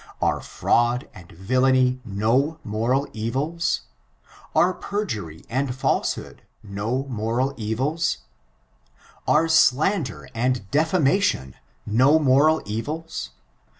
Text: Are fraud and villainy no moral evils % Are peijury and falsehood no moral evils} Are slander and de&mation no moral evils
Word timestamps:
Are 0.19 0.41
fraud 0.41 1.07
and 1.13 1.31
villainy 1.31 2.01
no 2.03 2.57
moral 2.63 3.07
evils 3.13 3.81
% 4.21 4.55
Are 4.55 4.73
peijury 4.73 5.45
and 5.47 5.75
falsehood 5.75 6.41
no 6.63 7.05
moral 7.05 7.53
evils} 7.55 8.17
Are 9.37 9.47
slander 9.47 10.27
and 10.33 10.67
de&mation 10.71 11.53
no 11.85 12.17
moral 12.17 12.63
evils 12.65 13.29